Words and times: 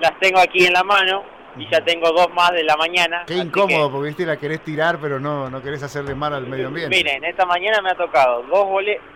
las 0.00 0.18
tengo 0.18 0.38
aquí 0.38 0.66
en 0.66 0.72
la 0.72 0.82
mano 0.82 1.24
y 1.58 1.68
ya 1.70 1.80
tengo 1.82 2.10
dos 2.10 2.28
más 2.34 2.52
de 2.52 2.64
la 2.64 2.76
mañana. 2.76 3.24
Qué 3.26 3.34
incómodo, 3.34 3.90
porque 3.90 4.08
viste 4.08 4.26
la 4.26 4.36
querés 4.36 4.60
tirar, 4.60 4.98
pero 5.00 5.18
no, 5.18 5.48
no 5.48 5.62
querés 5.62 5.82
hacerle 5.82 6.14
mal 6.14 6.34
al 6.34 6.46
medio 6.46 6.68
ambiente. 6.68 6.94
Miren, 6.94 7.24
esta 7.24 7.46
mañana 7.46 7.80
me 7.80 7.90
ha 7.90 7.94
tocado 7.94 8.42
dos, 8.42 8.66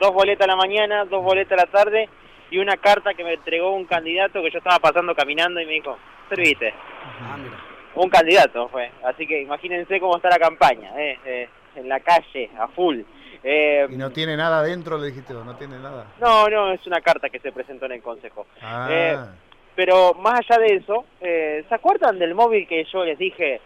dos 0.01 0.13
boletas 0.13 0.45
a 0.45 0.51
la 0.51 0.57
mañana, 0.57 1.05
dos 1.05 1.23
boletas 1.23 1.59
a 1.59 1.67
la 1.67 1.71
tarde 1.71 2.09
y 2.51 2.59
una 2.59 2.77
carta 2.77 3.15
que 3.15 3.25
me 3.25 3.35
entregó 3.35 3.75
un 3.75 3.85
candidato 3.85 4.43
que 4.43 4.51
yo 4.51 4.59
estaba 4.59 4.79
pasando 4.79 5.15
caminando 5.15 5.61
y 5.61 5.67
me 5.67 5.73
dijo, 5.73 5.97
serviste. 6.29 6.73
Ah, 7.23 7.37
un 7.95 8.09
candidato 8.09 8.69
fue. 8.69 8.91
Así 9.05 9.27
que 9.27 9.43
imagínense 9.43 10.01
cómo 10.01 10.17
está 10.17 10.31
la 10.31 10.39
campaña, 10.39 10.91
eh, 10.99 11.19
eh, 11.25 11.49
en 11.77 11.89
la 11.89 12.01
calle, 12.01 12.51
a 12.59 12.69
full. 12.69 13.01
Eh, 13.43 13.87
¿Y 13.89 13.97
no 13.97 14.11
tiene 14.11 14.37
nada 14.37 14.63
dentro, 14.63 14.99
le 14.99 15.09
dijiste? 15.09 15.33
¿No 15.33 15.57
tiene 15.57 15.79
nada? 15.79 16.07
No, 16.21 16.49
no, 16.49 16.73
es 16.73 16.87
una 16.87 17.01
carta 17.01 17.31
que 17.31 17.39
se 17.39 17.53
presentó 17.53 17.87
en 17.87 17.93
el 17.93 18.03
Consejo. 18.03 18.47
Ah. 18.63 19.33
Pero 19.75 20.15
más 20.15 20.41
allá 20.41 20.61
de 20.61 20.77
eso, 20.77 21.05
¿se 21.21 21.75
acuerdan 21.75 22.19
del 22.19 22.35
móvil 22.35 22.67
que 22.67 22.85
yo 22.93 23.05
les 23.05 23.19
dije 23.19 23.61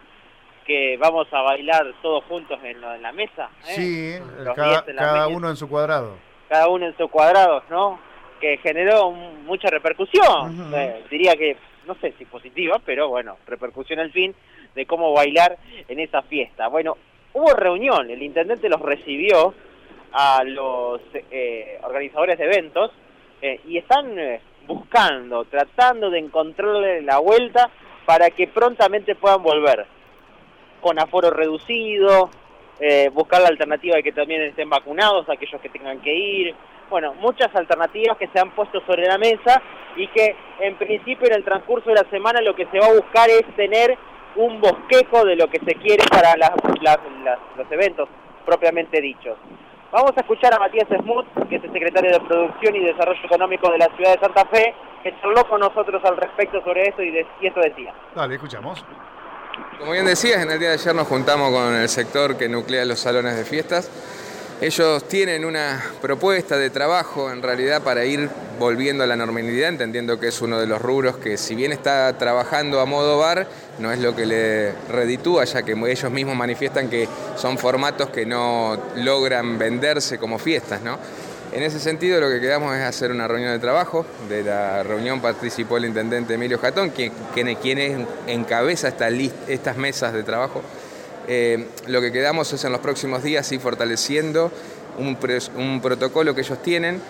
que 0.65 0.97
vamos 0.97 1.27
a 1.31 1.41
bailar 1.41 1.85
todos 2.01 2.23
juntos 2.25 2.59
en, 2.63 2.81
la 2.81 3.11
mesa? 3.11 3.49
Sí, 3.63 4.15
cada, 4.55 5.27
uno 5.27 5.49
en 5.49 5.55
su 5.55 5.69
cuadrado. 5.69 6.17
Cada 6.49 6.67
uno 6.69 6.87
en 6.87 6.97
su 6.97 7.07
cuadrado, 7.09 7.63
¿no? 7.69 7.99
Que 8.39 8.57
generó 8.57 9.11
mucha 9.11 9.69
repercusión. 9.69 10.71
diría 11.09 11.35
que 11.35 11.57
no 11.85 11.95
sé 11.95 12.13
si 12.17 12.25
positiva, 12.25 12.79
pero 12.83 13.09
bueno, 13.09 13.37
repercusión 13.45 13.99
al 13.99 14.11
fin 14.11 14.35
de 14.73 14.85
cómo 14.85 15.13
bailar 15.13 15.57
en 15.87 15.99
esa 15.99 16.21
fiesta. 16.23 16.67
Bueno, 16.67 16.97
hubo 17.33 17.53
reunión, 17.53 18.09
el 18.09 18.21
intendente 18.21 18.69
los 18.69 18.81
recibió 18.81 19.53
a 20.11 20.43
los 20.43 21.01
eh, 21.31 21.79
organizadores 21.83 22.37
de 22.37 22.45
eventos 22.45 22.91
eh, 23.41 23.59
y 23.67 23.77
están 23.77 24.17
eh, 24.17 24.41
buscando, 24.67 25.45
tratando 25.45 26.09
de 26.09 26.19
encontrarle 26.19 27.01
la 27.01 27.19
vuelta 27.19 27.69
para 28.05 28.29
que 28.29 28.47
prontamente 28.47 29.15
puedan 29.15 29.41
volver 29.41 29.85
con 30.81 30.99
aforo 30.99 31.31
reducido, 31.31 32.29
buscar 33.13 33.41
la 33.41 33.47
alternativa 33.47 33.95
de 33.95 34.03
que 34.03 34.11
también 34.11 34.41
estén 34.41 34.69
vacunados 34.69 35.27
aquellos 35.29 35.59
que 35.61 35.69
tengan 35.69 35.99
que 36.01 36.13
ir, 36.13 36.55
bueno, 36.89 37.13
muchas 37.15 37.53
alternativas 37.55 38.17
que 38.17 38.27
se 38.27 38.39
han 38.39 38.51
puesto 38.51 38.79
sobre 38.85 39.07
la 39.07 39.17
mesa 39.17 39.61
y 39.95 40.07
que 40.07 40.35
en 40.59 40.75
principio 40.75 41.27
en 41.27 41.33
el 41.33 41.43
transcurso 41.43 41.89
de 41.89 41.95
la 41.95 42.09
semana 42.09 42.41
lo 42.41 42.55
que 42.55 42.67
se 42.67 42.79
va 42.79 42.87
a 42.87 42.93
buscar 42.93 43.29
es 43.29 43.43
tener 43.55 43.97
un 44.35 44.61
bosquejo 44.61 45.25
de 45.25 45.35
lo 45.35 45.47
que 45.47 45.59
se 45.59 45.75
quiere 45.75 46.03
para 46.09 46.35
los 46.35 47.71
eventos 47.71 48.09
propiamente 48.45 49.01
dichos. 49.01 49.37
Vamos 49.95 50.11
a 50.17 50.19
escuchar 50.19 50.53
a 50.53 50.59
Matías 50.59 50.89
Smuth, 50.89 51.25
que 51.47 51.55
es 51.55 51.63
el 51.63 51.71
secretario 51.71 52.11
de 52.11 52.19
Producción 52.19 52.75
y 52.75 52.83
Desarrollo 52.83 53.21
Económico 53.23 53.71
de 53.71 53.77
la 53.77 53.87
ciudad 53.95 54.15
de 54.15 54.19
Santa 54.19 54.43
Fe, 54.47 54.75
que 55.01 55.15
charló 55.21 55.47
con 55.47 55.61
nosotros 55.61 56.03
al 56.03 56.17
respecto 56.17 56.61
sobre 56.65 56.89
esto 56.89 57.01
y, 57.01 57.11
de, 57.11 57.25
y 57.39 57.47
esto 57.47 57.61
decía. 57.61 57.93
Dale, 58.13 58.35
escuchamos. 58.35 58.83
Como 59.79 59.93
bien 59.93 60.05
decías, 60.05 60.43
en 60.43 60.51
el 60.51 60.59
día 60.59 60.67
de 60.67 60.73
ayer 60.73 60.93
nos 60.93 61.07
juntamos 61.07 61.49
con 61.49 61.73
el 61.73 61.87
sector 61.87 62.37
que 62.37 62.49
nuclea 62.49 62.83
los 62.83 62.99
salones 62.99 63.37
de 63.37 63.45
fiestas 63.45 63.89
ellos 64.61 65.07
tienen 65.07 65.43
una 65.43 65.83
propuesta 66.01 66.57
de 66.57 66.69
trabajo 66.69 67.31
en 67.31 67.41
realidad 67.41 67.81
para 67.81 68.05
ir 68.05 68.29
volviendo 68.57 69.03
a 69.03 69.07
la 69.07 69.15
normalidad, 69.15 69.69
entendiendo 69.69 70.19
que 70.19 70.29
es 70.29 70.41
uno 70.41 70.59
de 70.59 70.65
los 70.65 70.81
rubros 70.81 71.17
que 71.17 71.37
si 71.37 71.55
bien 71.55 71.73
está 71.73 72.17
trabajando 72.17 72.79
a 72.79 72.85
modo 72.85 73.17
bar, 73.17 73.47
no 73.79 73.91
es 73.91 73.99
lo 73.99 74.15
que 74.15 74.25
le 74.25 74.71
reditúa, 74.89 75.43
ya 75.43 75.63
que 75.63 75.73
ellos 75.73 76.11
mismos 76.11 76.35
manifiestan 76.35 76.89
que 76.89 77.07
son 77.35 77.57
formatos 77.57 78.09
que 78.09 78.25
no 78.25 78.77
logran 78.95 79.57
venderse 79.57 80.17
como 80.17 80.39
fiestas. 80.39 80.81
¿no? 80.81 80.97
En 81.51 81.63
ese 81.63 81.79
sentido 81.79 82.19
lo 82.19 82.29
que 82.29 82.39
quedamos 82.39 82.75
es 82.75 82.83
hacer 82.83 83.11
una 83.11 83.27
reunión 83.27 83.51
de 83.51 83.59
trabajo. 83.59 84.05
De 84.29 84.43
la 84.43 84.83
reunión 84.83 85.21
participó 85.21 85.77
el 85.77 85.85
intendente 85.85 86.33
Emilio 86.33 86.59
Jatón, 86.59 86.89
quien, 86.89 87.11
quien, 87.33 88.07
encabeza 88.27 88.93
estas 89.47 89.77
mesas 89.77 90.13
de 90.13 90.23
trabajo. 90.23 90.61
Eh, 91.27 91.65
lo 91.87 92.01
que 92.01 92.11
quedamos 92.11 92.51
es 92.53 92.63
en 92.63 92.71
los 92.71 92.81
próximos 92.81 93.23
días 93.23 93.51
ir 93.51 93.59
fortaleciendo 93.59 94.51
un, 94.97 95.81
protocolo 95.81 96.35
que 96.35 96.41
ellos 96.41 96.61
tienen. 96.61 97.01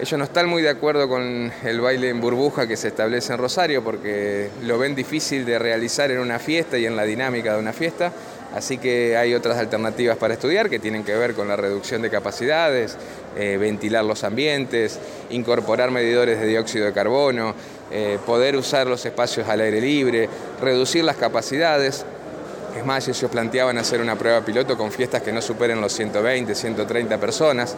Ellos 0.00 0.16
no 0.16 0.24
están 0.24 0.48
muy 0.48 0.62
de 0.62 0.68
acuerdo 0.68 1.08
con 1.08 1.52
el 1.64 1.80
baile 1.80 2.08
en 2.08 2.20
burbuja 2.20 2.68
que 2.68 2.76
se 2.76 2.88
establece 2.88 3.32
en 3.32 3.38
Rosario 3.38 3.82
porque 3.82 4.48
lo 4.62 4.78
ven 4.78 4.94
difícil 4.94 5.44
de 5.44 5.58
realizar 5.58 6.10
en 6.10 6.20
una 6.20 6.38
fiesta 6.38 6.78
y 6.78 6.86
en 6.86 6.94
la 6.94 7.02
dinámica 7.02 7.54
de 7.54 7.58
una 7.58 7.72
fiesta. 7.72 8.12
Así 8.54 8.78
que 8.78 9.16
hay 9.16 9.34
otras 9.34 9.58
alternativas 9.58 10.16
para 10.16 10.34
estudiar 10.34 10.70
que 10.70 10.78
tienen 10.78 11.04
que 11.04 11.14
ver 11.14 11.34
con 11.34 11.48
la 11.48 11.56
reducción 11.56 12.00
de 12.00 12.10
capacidades, 12.10 12.96
eh, 13.36 13.58
ventilar 13.60 14.04
los 14.04 14.24
ambientes, 14.24 14.98
incorporar 15.30 15.90
medidores 15.90 16.40
de 16.40 16.46
dióxido 16.46 16.86
de 16.86 16.92
carbono, 16.92 17.54
eh, 17.90 18.18
poder 18.24 18.56
usar 18.56 18.86
los 18.86 19.04
espacios 19.04 19.48
al 19.48 19.60
aire 19.60 19.80
libre, 19.80 20.28
reducir 20.62 21.04
las 21.04 21.16
capacidades. 21.16 22.06
Es 22.76 22.84
más, 22.84 23.08
ellos 23.08 23.30
planteaban 23.30 23.78
hacer 23.78 24.00
una 24.00 24.16
prueba 24.16 24.40
piloto 24.42 24.76
con 24.76 24.92
fiestas 24.92 25.22
que 25.22 25.32
no 25.32 25.42
superen 25.42 25.80
los 25.80 25.92
120, 25.92 26.54
130 26.54 27.18
personas. 27.18 27.74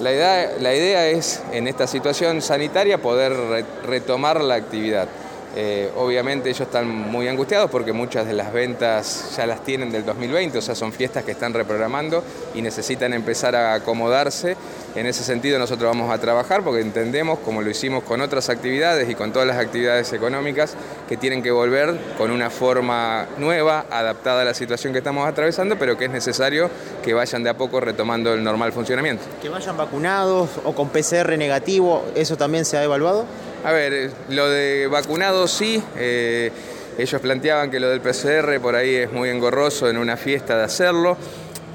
La 0.00 0.12
idea, 0.12 0.52
la 0.58 0.74
idea 0.74 1.06
es, 1.08 1.42
en 1.52 1.66
esta 1.66 1.86
situación 1.86 2.40
sanitaria, 2.40 2.98
poder 2.98 3.64
retomar 3.84 4.40
la 4.40 4.54
actividad. 4.54 5.08
Eh, 5.56 5.90
obviamente 5.96 6.48
ellos 6.48 6.60
están 6.60 6.86
muy 6.86 7.26
angustiados 7.26 7.70
porque 7.70 7.92
muchas 7.92 8.26
de 8.26 8.34
las 8.34 8.52
ventas 8.52 9.34
ya 9.36 9.46
las 9.46 9.64
tienen 9.64 9.90
del 9.90 10.04
2020, 10.04 10.58
o 10.58 10.62
sea, 10.62 10.76
son 10.76 10.92
fiestas 10.92 11.24
que 11.24 11.32
están 11.32 11.52
reprogramando 11.52 12.22
y 12.54 12.62
necesitan 12.62 13.12
empezar 13.12 13.56
a 13.56 13.74
acomodarse. 13.74 14.56
En 14.94 15.06
ese 15.06 15.24
sentido 15.24 15.58
nosotros 15.58 15.90
vamos 15.90 16.12
a 16.12 16.18
trabajar 16.18 16.62
porque 16.62 16.80
entendemos, 16.80 17.40
como 17.40 17.62
lo 17.62 17.70
hicimos 17.70 18.04
con 18.04 18.20
otras 18.20 18.48
actividades 18.48 19.08
y 19.08 19.14
con 19.14 19.32
todas 19.32 19.46
las 19.46 19.58
actividades 19.58 20.12
económicas, 20.12 20.74
que 21.08 21.16
tienen 21.16 21.42
que 21.42 21.50
volver 21.50 21.98
con 22.16 22.30
una 22.30 22.50
forma 22.50 23.26
nueva, 23.38 23.86
adaptada 23.90 24.42
a 24.42 24.44
la 24.44 24.54
situación 24.54 24.92
que 24.92 24.98
estamos 24.98 25.28
atravesando, 25.28 25.76
pero 25.78 25.98
que 25.98 26.04
es 26.04 26.10
necesario 26.10 26.70
que 27.02 27.14
vayan 27.14 27.42
de 27.42 27.50
a 27.50 27.56
poco 27.56 27.80
retomando 27.80 28.32
el 28.34 28.42
normal 28.44 28.72
funcionamiento. 28.72 29.24
Que 29.42 29.48
vayan 29.48 29.76
vacunados 29.76 30.50
o 30.64 30.74
con 30.74 30.90
PCR 30.90 31.36
negativo, 31.36 32.04
¿eso 32.14 32.36
también 32.36 32.64
se 32.64 32.76
ha 32.76 32.84
evaluado? 32.84 33.26
A 33.62 33.72
ver, 33.72 33.92
eh, 33.92 34.10
lo 34.30 34.48
de 34.48 34.86
vacunados 34.86 35.50
sí. 35.50 35.82
Eh, 35.96 36.50
ellos 36.96 37.20
planteaban 37.20 37.70
que 37.70 37.78
lo 37.78 37.88
del 37.90 38.00
PCR 38.00 38.58
por 38.60 38.74
ahí 38.74 38.94
es 38.94 39.12
muy 39.12 39.28
engorroso 39.28 39.88
en 39.88 39.98
una 39.98 40.16
fiesta 40.16 40.56
de 40.56 40.64
hacerlo. 40.64 41.16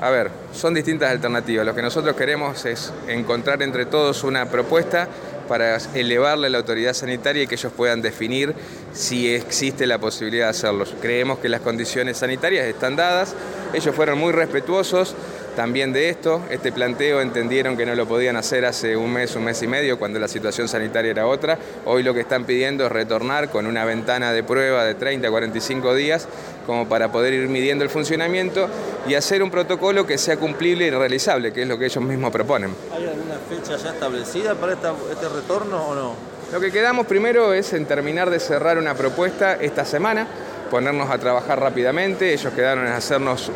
A 0.01 0.09
ver, 0.09 0.29
son 0.53 0.74
distintas 0.74 1.12
alternativas. 1.12 1.66
Lo 1.66 1.75
que 1.75 1.81
nosotros 1.81 2.16
queremos 2.16 2.66
es 2.66 2.91
encontrar 3.07 3.62
entre 3.62 3.85
todos 3.85 4.24
una 4.24 4.50
propuesta 4.50 5.07
para 5.47 5.78
elevarle 5.94 6.47
a 6.47 6.50
la 6.50 6.57
autoridad 6.57 6.94
sanitaria 6.94 7.44
y 7.44 7.47
que 7.47 7.56
ellos 7.56 7.72
puedan 7.72 8.01
definir 8.01 8.53
si 8.94 9.34
existe 9.34 9.85
la 9.85 10.00
posibilidad 10.00 10.45
de 10.45 10.50
hacerlo. 10.50 10.85
Creemos 11.01 11.40
que 11.40 11.50
las 11.50 11.62
condiciones 11.62 12.18
sanitarias 12.18 12.66
están 12.66 12.95
dadas, 12.95 13.35
ellos 13.75 13.94
fueron 13.94 14.18
muy 14.18 14.31
respetuosos, 14.31 15.16
también 15.56 15.91
de 15.91 16.09
esto. 16.09 16.41
Este 16.50 16.72
planteo 16.72 17.19
entendieron 17.19 17.75
que 17.75 17.86
no 17.86 17.94
lo 17.94 18.08
podían 18.08 18.38
hacer 18.38 18.66
hace 18.66 18.96
un 18.96 19.12
mes, 19.12 19.36
un 19.36 19.44
mes 19.44 19.62
y 19.63 19.68
medio, 19.68 20.00
cuando 20.00 20.18
la 20.18 20.30
situación 20.30 20.68
sanitaria 20.68 21.12
era 21.12 21.28
otra. 21.28 21.58
Hoy 21.86 22.02
lo 22.02 22.13
que 22.13 22.22
están 22.22 22.46
pidiendo 22.46 22.86
es 22.86 22.91
retornar 22.91 23.50
con 23.50 23.68
una 23.68 23.84
ventana 23.84 24.31
de 24.31 24.44
prueba 24.44 24.86
de 24.86 24.96
30 24.96 25.28
a 25.28 25.31
45 25.31 25.94
días, 25.94 26.28
como 26.66 26.88
para 26.88 27.12
poder 27.12 27.34
ir 27.34 27.50
midiendo 27.50 27.84
el 27.84 27.90
funcionamiento 27.90 28.69
y 29.08 29.16
hacer 29.16 29.44
un 29.44 29.52
protocolo 29.52 30.07
que 30.07 30.18
sea 30.18 30.38
cumplible 30.38 30.88
y 30.88 30.92
realizable, 30.92 31.52
que 31.52 31.63
es 31.63 31.68
lo 31.68 31.78
que 31.78 31.86
ellos 31.86 32.03
mismos 32.03 32.31
proponen. 32.31 32.74
¿Hay 32.94 33.06
alguna 33.06 33.36
fecha 33.50 33.75
ya 33.78 33.92
establecida 33.92 34.56
para 34.56 34.74
este 34.74 35.30
retorno 35.30 35.86
o 35.88 35.96
no? 35.96 36.36
Lo 36.53 36.59
que 36.62 36.72
quedamos 36.72 37.07
primero 37.07 37.53
es 37.53 37.74
en 37.74 37.86
terminar 37.86 38.30
de 38.30 38.40
cerrar 38.40 38.78
una 38.78 38.94
propuesta 38.94 39.56
esta 39.56 39.84
semana 39.84 40.28
ponernos 40.69 41.09
a 41.09 41.17
trabajar 41.17 41.59
rápidamente. 41.59 42.33
Ellos 42.33 42.53
quedaron 42.53 42.85
en 42.85 42.93
hacernos 42.93 43.51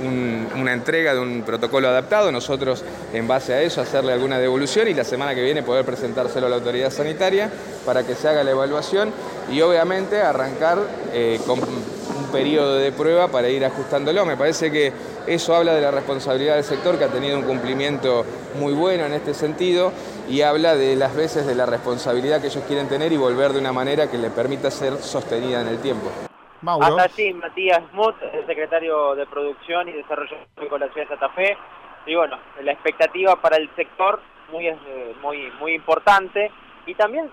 una 0.55 0.73
entrega 0.73 1.13
de 1.13 1.19
un 1.19 1.43
protocolo 1.43 1.87
adaptado, 1.87 2.31
nosotros 2.31 2.83
en 3.13 3.27
base 3.27 3.53
a 3.53 3.61
eso 3.61 3.81
hacerle 3.81 4.13
alguna 4.13 4.39
devolución 4.39 4.87
y 4.87 4.93
la 4.93 5.03
semana 5.03 5.35
que 5.35 5.43
viene 5.43 5.63
poder 5.63 5.85
presentárselo 5.85 6.47
a 6.47 6.49
la 6.49 6.55
autoridad 6.57 6.91
sanitaria 6.91 7.49
para 7.85 8.03
que 8.03 8.15
se 8.15 8.27
haga 8.27 8.43
la 8.43 8.51
evaluación 8.51 9.11
y 9.51 9.61
obviamente 9.61 10.21
arrancar 10.21 10.79
eh, 11.13 11.39
con 11.45 11.59
un 11.59 12.25
periodo 12.31 12.75
de 12.75 12.91
prueba 12.91 13.27
para 13.27 13.50
ir 13.50 13.65
ajustándolo. 13.65 14.25
Me 14.25 14.38
parece 14.38 14.71
que 14.71 14.91
eso 15.27 15.55
habla 15.55 15.73
de 15.73 15.81
la 15.81 15.91
responsabilidad 15.91 16.55
del 16.55 16.63
sector 16.63 16.97
que 16.97 17.05
ha 17.05 17.09
tenido 17.09 17.38
un 17.38 17.44
cumplimiento 17.44 18.25
muy 18.59 18.73
bueno 18.73 19.05
en 19.05 19.13
este 19.13 19.33
sentido 19.33 19.91
y 20.29 20.41
habla 20.41 20.75
de 20.75 20.95
las 20.95 21.15
veces 21.15 21.45
de 21.45 21.55
la 21.55 21.65
responsabilidad 21.65 22.41
que 22.41 22.47
ellos 22.47 22.63
quieren 22.67 22.88
tener 22.88 23.12
y 23.12 23.17
volver 23.17 23.53
de 23.53 23.59
una 23.59 23.73
manera 23.73 24.07
que 24.07 24.17
le 24.17 24.29
permita 24.29 24.71
ser 24.71 24.97
sostenida 25.01 25.62
en 25.62 25.67
el 25.67 25.79
tiempo. 25.79 26.28
Hasta 26.65 27.03
allí, 27.03 27.33
Matías 27.33 27.81
Muth, 27.94 28.21
el 28.33 28.45
secretario 28.45 29.15
de 29.15 29.25
Producción 29.27 29.88
y 29.88 29.94
Desarrollo 29.94 30.35
Económico 30.35 30.77
de 30.77 30.85
la 30.85 30.91
Ciudad 30.91 31.07
de 31.07 31.17
Santa 31.17 31.29
Fe. 31.29 31.57
Y 32.06 32.15
bueno, 32.15 32.38
la 32.61 32.71
expectativa 32.73 33.35
para 33.38 33.57
el 33.57 33.69
sector 33.75 34.21
muy, 34.51 34.67
eh, 34.67 35.15
muy, 35.21 35.50
muy 35.59 35.73
importante. 35.73 36.51
Y 36.85 36.95
también 36.95 37.31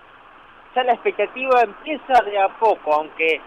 ya 0.74 0.84
la 0.84 0.92
expectativa 0.92 1.62
empieza 1.62 2.22
de 2.22 2.38
a 2.38 2.48
poco, 2.58 2.94
aunque 2.94 3.40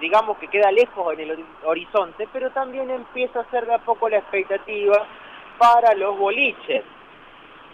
digamos 0.00 0.38
que 0.38 0.46
queda 0.46 0.70
lejos 0.70 1.12
en 1.14 1.20
el 1.20 1.44
horizonte, 1.64 2.28
pero 2.32 2.50
también 2.50 2.88
empieza 2.88 3.40
a 3.40 3.50
ser 3.50 3.66
de 3.66 3.74
a 3.74 3.78
poco 3.78 4.08
la 4.08 4.18
expectativa 4.18 5.04
para 5.58 5.94
los 5.94 6.16
boliches. 6.16 6.84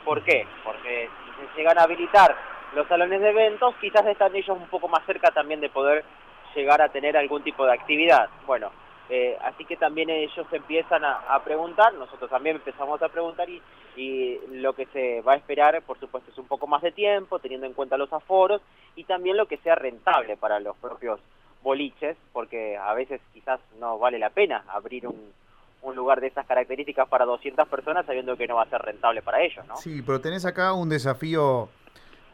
¿Por 0.05 0.23
qué? 0.23 0.47
Porque 0.65 1.11
si 1.25 1.47
se 1.47 1.59
llegan 1.59 1.79
a 1.79 1.83
habilitar 1.83 2.35
los 2.75 2.89
salones 2.89 3.21
de 3.21 3.29
eventos, 3.29 3.75
quizás 3.81 4.07
están 4.07 4.35
ellos 4.35 4.57
un 4.57 4.69
poco 4.69 4.89
más 4.89 5.05
cerca 5.05 5.31
también 5.31 5.61
de 5.61 5.69
poder 5.69 6.05
llegar 6.55 6.83
a 6.83 6.89
tener 6.91 7.17
algún 7.17 7.43
tipo 7.43 7.65
de 7.67 7.73
actividad. 7.73 8.29
Bueno, 8.47 8.71
eh, 9.09 9.37
así 9.43 9.65
que 9.65 9.77
también 9.77 10.09
ellos 10.11 10.47
empiezan 10.51 11.05
a, 11.05 11.43
preguntar, 11.45 11.93
nosotros 11.95 12.31
también 12.31 12.57
empezamos 12.57 13.03
a 13.03 13.09
preguntar 13.09 13.49
y, 13.51 13.61
y, 13.97 14.39
lo 14.51 14.73
que 14.75 14.87
se 14.87 15.21
va 15.21 15.35
a 15.35 15.37
esperar, 15.37 15.83
por 15.83 15.99
supuesto, 16.01 16.31
es 16.31 16.39
un 16.39 16.47
poco 16.47 16.67
más 16.67 16.83
de 16.83 16.93
tiempo, 16.93 17.39
teniendo 17.39 17.67
en 17.67 17.75
cuenta 17.75 17.99
los 17.99 18.13
aforos 18.13 18.63
y 18.97 19.05
también 19.05 19.37
lo 19.37 19.47
que 19.47 19.59
sea 19.59 19.75
rentable 19.75 20.37
para 20.37 20.59
los 20.61 20.77
propios 20.77 21.21
boliches, 21.63 22.17
porque 22.33 22.77
a 22.77 22.95
veces 22.95 23.21
quizás 23.33 23.61
no 23.79 23.99
vale 23.99 24.19
la 24.19 24.31
pena 24.31 24.65
abrir 24.69 25.07
un, 25.07 25.33
un 25.85 25.95
lugar 25.95 26.21
de 26.21 26.29
esas 26.29 26.47
características 26.47 27.09
para 27.09 27.25
200 27.25 27.69
personas 27.69 28.07
sabiendo 28.07 28.37
que 28.37 28.47
no 28.47 28.57
va 28.57 28.63
a 28.63 28.71
ser 28.71 28.81
rentable 28.81 29.23
para 29.23 29.43
ellos, 29.43 29.65
¿no? 29.67 29.77
Sí, 29.77 30.03
pero 30.03 30.21
tenés 30.21 30.45
acá 30.47 30.73
un 30.73 30.89
desafío 30.89 31.69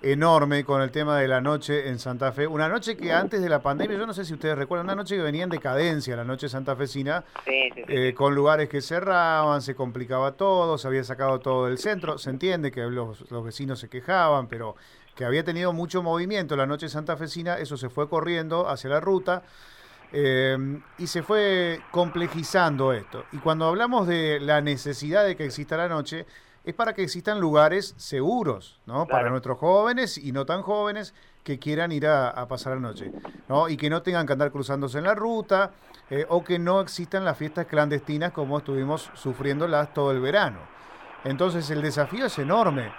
enorme 0.02 0.64
con 0.64 0.80
el 0.80 0.90
tema 0.90 1.18
de 1.18 1.28
la 1.28 1.40
noche 1.40 1.88
en 1.88 1.98
Santa 1.98 2.32
Fe. 2.32 2.46
Una 2.46 2.68
noche 2.68 2.96
que 2.96 3.12
antes 3.12 3.42
de 3.42 3.48
la 3.48 3.60
pandemia, 3.60 3.98
yo 3.98 4.06
no 4.06 4.14
sé 4.14 4.24
si 4.24 4.32
ustedes 4.32 4.56
recuerdan, 4.56 4.86
una 4.86 4.94
noche 4.94 5.16
que 5.16 5.22
venía 5.22 5.44
en 5.44 5.50
decadencia, 5.50 6.16
la 6.16 6.24
noche 6.24 6.48
santafesina, 6.48 7.24
sí, 7.44 7.70
eh, 7.76 8.14
con 8.14 8.34
lugares 8.34 8.68
que 8.68 8.80
cerraban, 8.80 9.60
se 9.60 9.74
complicaba 9.74 10.32
todo, 10.32 10.78
se 10.78 10.88
había 10.88 11.04
sacado 11.04 11.40
todo 11.40 11.66
del 11.66 11.78
centro. 11.78 12.18
Se 12.18 12.30
entiende 12.30 12.70
que 12.70 12.82
los, 12.82 13.30
los 13.30 13.44
vecinos 13.44 13.78
se 13.78 13.88
quejaban, 13.88 14.48
pero 14.48 14.76
que 15.14 15.24
había 15.24 15.44
tenido 15.44 15.72
mucho 15.72 16.02
movimiento 16.02 16.56
la 16.56 16.66
noche 16.66 16.88
santafesina, 16.88 17.58
eso 17.58 17.76
se 17.76 17.90
fue 17.90 18.08
corriendo 18.08 18.68
hacia 18.68 18.90
la 18.90 19.00
ruta. 19.00 19.42
Eh, 20.12 20.80
y 20.98 21.06
se 21.06 21.22
fue 21.22 21.80
complejizando 21.92 22.92
esto. 22.92 23.26
Y 23.30 23.38
cuando 23.38 23.66
hablamos 23.66 24.08
de 24.08 24.40
la 24.40 24.60
necesidad 24.60 25.24
de 25.24 25.36
que 25.36 25.44
exista 25.44 25.76
la 25.76 25.88
noche, 25.88 26.26
es 26.64 26.74
para 26.74 26.92
que 26.92 27.02
existan 27.02 27.40
lugares 27.40 27.94
seguros, 27.96 28.80
¿no? 28.86 29.06
Para 29.06 29.30
nuestros 29.30 29.58
jóvenes 29.58 30.18
y 30.18 30.32
no 30.32 30.44
tan 30.44 30.62
jóvenes 30.62 31.14
que 31.42 31.58
quieran 31.58 31.90
ir 31.90 32.06
a, 32.06 32.46
pasar 32.48 32.74
la 32.74 32.80
noche, 32.80 33.10
¿no? 33.48 33.68
Y 33.68 33.76
que 33.76 33.88
no 33.88 34.02
tengan 34.02 34.26
que 34.26 34.34
andar 34.34 34.52
cruzándose 34.52 34.98
en 34.98 35.04
la 35.04 35.14
ruta 35.14 35.72
eh, 36.10 36.26
o 36.28 36.44
que 36.44 36.58
no 36.58 36.80
existan 36.80 37.24
las 37.24 37.38
fiestas 37.38 37.66
clandestinas 37.66 38.32
como 38.32 38.58
estuvimos 38.58 39.10
sufriéndolas 39.14 39.94
todo 39.94 40.12
el 40.12 40.20
verano. 40.20 40.58
Entonces 41.24 41.70
el 41.70 41.82
desafío 41.82 42.26
es 42.26 42.38
enorme. 42.38 42.92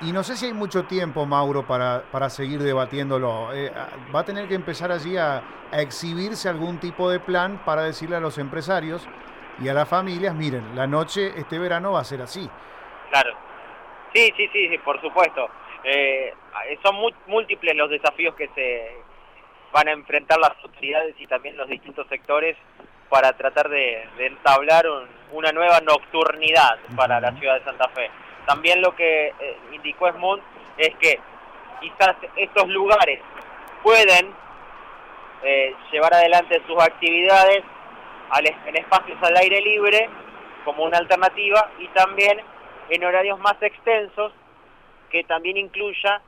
Y 0.00 0.12
no 0.12 0.22
sé 0.22 0.36
si 0.36 0.46
hay 0.46 0.52
mucho 0.52 0.84
tiempo, 0.84 1.26
Mauro, 1.26 1.66
para, 1.66 2.04
para 2.12 2.30
seguir 2.30 2.62
debatiéndolo. 2.62 3.52
Eh, 3.52 3.72
va 4.14 4.20
a 4.20 4.24
tener 4.24 4.46
que 4.46 4.54
empezar 4.54 4.92
allí 4.92 5.16
a, 5.16 5.42
a, 5.72 5.80
exhibirse 5.80 6.48
algún 6.48 6.78
tipo 6.78 7.10
de 7.10 7.18
plan 7.18 7.60
para 7.64 7.82
decirle 7.82 8.16
a 8.16 8.20
los 8.20 8.38
empresarios 8.38 9.08
y 9.60 9.68
a 9.68 9.74
las 9.74 9.88
familias, 9.88 10.36
miren, 10.36 10.76
la 10.76 10.86
noche 10.86 11.32
este 11.36 11.58
verano 11.58 11.92
va 11.92 12.00
a 12.00 12.04
ser 12.04 12.22
así. 12.22 12.48
Claro. 13.10 13.34
Sí, 14.14 14.32
sí, 14.36 14.48
sí, 14.52 14.78
por 14.84 15.00
supuesto. 15.00 15.48
Eh, 15.84 16.34
son 16.82 16.96
múltiples 17.26 17.76
los 17.76 17.90
desafíos 17.90 18.34
que 18.34 18.48
se 18.54 18.96
van 19.72 19.88
a 19.88 19.92
enfrentar 19.92 20.38
las 20.38 20.52
autoridades 20.62 21.14
y 21.18 21.26
también 21.26 21.56
los 21.56 21.68
distintos 21.68 22.06
sectores 22.08 22.56
para 23.08 23.32
tratar 23.34 23.68
de, 23.68 24.06
entablar 24.18 24.84
una 25.32 25.52
nueva 25.52 25.80
nocturnidad 25.80 26.78
para 26.96 27.20
la 27.20 27.32
ciudad 27.32 27.58
de 27.58 27.64
Santa 27.64 27.88
Fe. 27.90 28.10
También 28.46 28.80
lo 28.80 28.94
que 28.94 29.28
eh, 29.28 29.56
indicó 29.72 30.08
Esmond 30.08 30.42
es 30.76 30.94
que 30.96 31.18
quizás 31.80 32.16
estos 32.36 32.68
lugares 32.68 33.20
pueden 33.82 34.34
eh, 35.42 35.74
llevar 35.92 36.14
adelante 36.14 36.60
sus 36.66 36.82
actividades 36.82 37.62
en 38.66 38.76
espacios 38.76 39.18
al 39.22 39.36
aire 39.36 39.60
libre 39.60 40.08
como 40.64 40.84
una 40.84 40.98
alternativa 40.98 41.70
y 41.78 41.86
también 41.88 42.40
en 42.88 43.04
horarios 43.04 43.38
más 43.38 43.60
extensos 43.62 44.32
que 45.10 45.24
también 45.24 45.56
incluya 45.56 46.20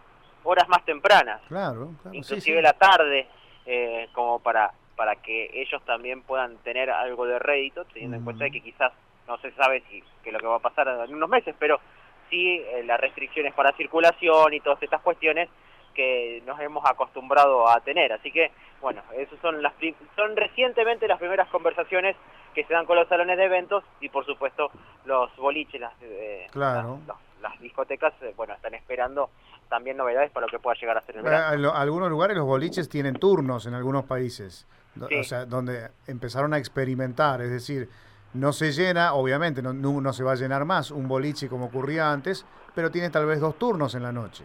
horas 0.42 0.68
más 0.68 0.84
tempranas, 0.84 1.40
claro, 1.48 1.90
inclusive 2.12 2.62
la 2.62 2.72
tarde, 2.72 3.26
eh, 3.66 4.08
como 4.12 4.38
para 4.40 4.72
para 5.00 5.16
que 5.16 5.50
ellos 5.54 5.82
también 5.86 6.20
puedan 6.20 6.58
tener 6.58 6.90
algo 6.90 7.24
de 7.24 7.38
rédito, 7.38 7.86
teniendo 7.86 8.18
en 8.18 8.24
cuenta 8.24 8.50
que 8.50 8.60
quizás 8.60 8.92
no 9.26 9.38
se 9.38 9.50
sabe 9.52 9.82
si 9.88 10.04
que 10.22 10.30
lo 10.30 10.38
que 10.38 10.46
va 10.46 10.56
a 10.56 10.58
pasar 10.58 10.88
en 10.88 11.14
unos 11.14 11.28
meses, 11.30 11.54
pero 11.58 11.80
sí 12.28 12.62
eh, 12.66 12.82
las 12.84 13.00
restricciones 13.00 13.54
para 13.54 13.72
circulación 13.78 14.52
y 14.52 14.60
todas 14.60 14.82
estas 14.82 15.00
cuestiones 15.00 15.48
que 15.94 16.42
nos 16.46 16.58
hemos 16.60 16.84
acostumbrado 16.84 17.68
a 17.68 17.80
tener. 17.80 18.12
Así 18.12 18.30
que, 18.30 18.50
bueno, 18.80 19.02
esas 19.16 19.38
son 19.40 19.62
las 19.62 19.72
son 20.16 20.36
recientemente 20.36 21.08
las 21.08 21.18
primeras 21.18 21.48
conversaciones 21.48 22.16
que 22.54 22.64
se 22.64 22.72
dan 22.74 22.86
con 22.86 22.96
los 22.96 23.08
salones 23.08 23.36
de 23.36 23.44
eventos 23.44 23.84
y, 24.00 24.08
por 24.08 24.24
supuesto, 24.26 24.70
los 25.04 25.34
boliches, 25.36 25.80
las, 25.80 25.92
eh, 26.02 26.46
las, 26.54 27.60
discotecas, 27.60 28.12
eh, 28.22 28.34
bueno, 28.36 28.54
están 28.54 28.74
esperando 28.74 29.30
también 29.68 29.96
novedades 29.96 30.30
para 30.32 30.46
lo 30.46 30.50
que 30.50 30.58
pueda 30.58 30.76
llegar 30.78 30.98
a 30.98 31.02
ser 31.02 31.16
el 31.16 31.22
verano. 31.22 31.72
algunos 31.72 32.10
lugares 32.10 32.36
los 32.36 32.46
boliches 32.46 32.88
tienen 32.88 33.14
turnos 33.14 33.66
en 33.66 33.74
algunos 33.74 34.04
países, 34.04 34.66
o 35.00 35.22
sea, 35.22 35.46
donde 35.46 35.90
empezaron 36.08 36.52
a 36.54 36.58
experimentar, 36.58 37.40
es 37.40 37.50
decir, 37.50 37.88
no 38.34 38.52
se 38.52 38.72
llena, 38.72 39.14
obviamente, 39.14 39.62
no, 39.62 39.72
no, 39.72 40.12
se 40.12 40.22
va 40.22 40.32
a 40.32 40.36
llenar 40.36 40.64
más 40.64 40.90
un 40.90 41.08
boliche 41.08 41.48
como 41.48 41.66
ocurría 41.66 42.12
antes, 42.12 42.44
pero 42.74 42.90
tiene 42.90 43.10
tal 43.10 43.26
vez 43.26 43.40
dos 43.40 43.58
turnos 43.58 43.94
en 43.94 44.02
la 44.02 44.12
noche, 44.12 44.44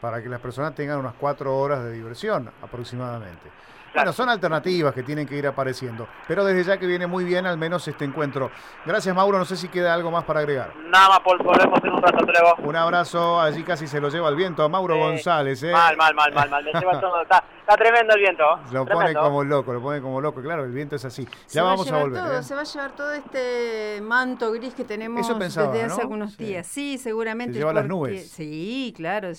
para 0.00 0.22
que 0.22 0.28
las 0.28 0.40
personas 0.40 0.74
tengan 0.74 0.98
unas 0.98 1.14
cuatro 1.14 1.56
horas 1.56 1.84
de 1.84 1.92
diversión 1.92 2.50
aproximadamente. 2.62 3.50
Bueno, 3.92 4.12
son 4.12 4.28
alternativas 4.28 4.94
que 4.94 5.02
tienen 5.02 5.26
que 5.26 5.34
ir 5.34 5.46
apareciendo, 5.48 6.06
pero 6.28 6.44
desde 6.44 6.62
ya 6.62 6.78
que 6.78 6.86
viene 6.86 7.08
muy 7.08 7.24
bien 7.24 7.44
al 7.44 7.58
menos 7.58 7.86
este 7.88 8.04
encuentro. 8.04 8.50
Gracias 8.86 9.14
Mauro, 9.14 9.36
no 9.36 9.44
sé 9.44 9.56
si 9.56 9.68
queda 9.68 9.92
algo 9.92 10.12
más 10.12 10.22
para 10.24 10.40
agregar. 10.40 10.72
Nada 10.86 11.08
más, 11.08 11.20
Paul, 11.20 11.38
volvemos 11.38 11.82
en 11.82 11.92
un 11.92 12.00
rato, 12.00 12.24
luego. 12.24 12.54
Un 12.68 12.76
abrazo, 12.76 13.40
allí 13.40 13.64
casi 13.64 13.88
se 13.88 14.00
lo 14.00 14.08
lleva 14.08 14.28
el 14.28 14.36
viento 14.36 14.62
a 14.62 14.68
Mauro 14.68 14.96
González. 14.96 15.64
¿eh? 15.64 15.72
Mal, 15.72 15.96
mal, 15.96 16.14
mal, 16.14 16.32
mal, 16.32 16.48
mal, 16.48 16.64
le 16.64 16.72
lleva 16.72 17.00
todo, 17.00 17.20
está, 17.22 17.42
tremendo 17.76 18.14
el 18.14 18.20
viento. 18.20 18.44
Lo 18.70 18.86
pone 18.86 19.12
como 19.12 19.42
loco, 19.42 19.72
lo 19.72 19.82
pone 19.82 20.00
como 20.00 20.20
loco, 20.20 20.40
claro, 20.40 20.64
el 20.64 20.72
viento 20.72 20.94
es 20.94 21.04
así. 21.04 21.26
ya 21.48 21.64
vamos 21.64 21.90
a, 21.90 21.98
volver. 21.98 22.34
¿eh? 22.34 22.42
Se 22.44 22.54
va 22.54 22.60
a 22.60 22.64
llevar 22.64 22.92
todo 22.92 23.12
este 23.12 24.00
manto 24.02 24.52
gris 24.52 24.72
que 24.72 24.84
tenemos 24.84 25.26
desde 25.36 25.82
hace 25.82 26.00
algunos 26.00 26.38
días. 26.38 26.64
Sí, 26.64 26.96
seguramente. 26.96 27.54
Se 27.54 27.58
lleva 27.58 27.72
las 27.72 27.86
nubes. 27.86 28.30
Sí, 28.30 28.94
claro. 28.96 29.34